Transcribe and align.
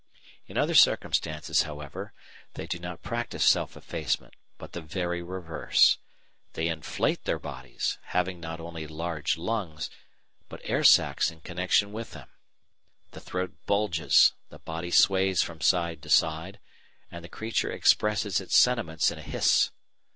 In 0.47 0.57
other 0.57 0.73
circumstances, 0.73 1.61
however, 1.61 2.11
they 2.55 2.65
do 2.65 2.79
not 2.79 3.03
practise 3.03 3.45
self 3.45 3.77
effacement, 3.77 4.33
but 4.57 4.71
the 4.71 4.81
very 4.81 5.21
reverse. 5.21 5.99
They 6.53 6.69
inflate 6.69 7.25
their 7.25 7.37
bodies, 7.37 7.99
having 8.05 8.39
not 8.39 8.59
only 8.59 8.87
large 8.87 9.37
lungs, 9.37 9.91
but 10.49 10.61
air 10.63 10.83
sacs 10.83 11.29
in 11.29 11.41
connection 11.41 11.91
with 11.91 12.13
them. 12.13 12.29
The 13.11 13.21
throat 13.21 13.53
bulges; 13.67 14.33
the 14.49 14.57
body 14.57 14.89
sways 14.89 15.43
from 15.43 15.61
side 15.61 16.01
to 16.01 16.09
side; 16.09 16.59
and 17.11 17.23
the 17.23 17.29
creature 17.29 17.71
expresses 17.71 18.41
its 18.41 18.57
sentiments 18.57 19.11
in 19.11 19.19
a 19.19 19.21
hiss. 19.21 19.69